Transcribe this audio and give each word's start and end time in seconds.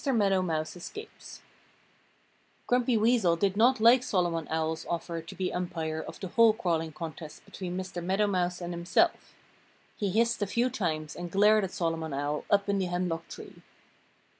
MEADOW 0.03 0.41
MOUSE 0.41 0.75
ESCAPES 0.77 1.41
Grumpy 2.65 2.97
Weasel 2.97 3.35
did 3.35 3.55
not 3.55 3.79
like 3.79 4.01
Solomon 4.01 4.47
Owl's 4.49 4.83
offer 4.89 5.21
to 5.21 5.35
be 5.35 5.53
umpire 5.53 6.01
of 6.01 6.19
the 6.19 6.29
hole 6.29 6.53
crawling 6.53 6.91
contest 6.91 7.45
between 7.45 7.77
Mr. 7.77 8.03
Meadow 8.03 8.25
Mouse 8.25 8.61
and 8.61 8.73
himself. 8.73 9.35
He 9.95 10.09
hissed 10.09 10.41
a 10.41 10.47
few 10.47 10.71
times 10.71 11.15
and 11.15 11.29
glared 11.29 11.63
at 11.63 11.69
Solomon 11.69 12.13
Owl, 12.15 12.45
up 12.49 12.67
in 12.67 12.79
the 12.79 12.85
hemlock 12.87 13.27
tree. 13.27 13.61